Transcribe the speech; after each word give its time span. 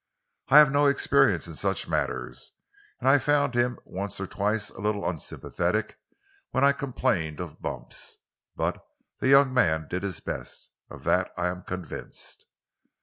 I 0.49 0.57
have 0.57 0.71
no 0.71 0.87
experience 0.87 1.45
in 1.47 1.53
such 1.53 1.87
matters, 1.87 2.53
and 2.99 3.07
I 3.07 3.19
found 3.19 3.53
him 3.53 3.77
once 3.85 4.19
or 4.19 4.25
twice 4.25 4.71
a 4.71 4.81
little 4.81 5.07
unsympathetic 5.07 5.99
when 6.49 6.63
I 6.63 6.71
complained 6.71 7.39
of 7.39 7.61
bumps, 7.61 8.17
but 8.55 8.83
the 9.19 9.27
young 9.27 9.53
man 9.53 9.85
did 9.87 10.01
his 10.01 10.19
best 10.19 10.71
of 10.89 11.03
that 11.03 11.31
I 11.37 11.49
am 11.49 11.61
convinced." 11.61 12.47